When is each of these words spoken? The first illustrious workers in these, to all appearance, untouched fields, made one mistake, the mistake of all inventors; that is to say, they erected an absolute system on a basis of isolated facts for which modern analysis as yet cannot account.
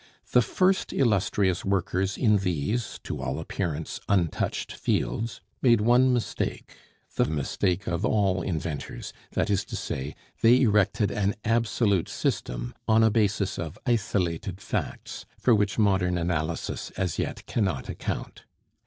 The 0.31 0.41
first 0.41 0.91
illustrious 0.93 1.63
workers 1.63 2.17
in 2.17 2.37
these, 2.37 2.99
to 3.03 3.21
all 3.21 3.37
appearance, 3.39 3.99
untouched 4.09 4.71
fields, 4.71 5.41
made 5.61 5.79
one 5.79 6.11
mistake, 6.11 6.75
the 7.17 7.25
mistake 7.25 7.85
of 7.85 8.03
all 8.03 8.41
inventors; 8.41 9.13
that 9.33 9.51
is 9.51 9.63
to 9.65 9.75
say, 9.75 10.15
they 10.41 10.59
erected 10.61 11.11
an 11.11 11.35
absolute 11.45 12.09
system 12.09 12.73
on 12.87 13.03
a 13.03 13.11
basis 13.11 13.59
of 13.59 13.77
isolated 13.85 14.59
facts 14.59 15.27
for 15.37 15.53
which 15.53 15.77
modern 15.77 16.17
analysis 16.17 16.89
as 16.97 17.19
yet 17.19 17.45
cannot 17.45 17.87
account. 17.87 18.45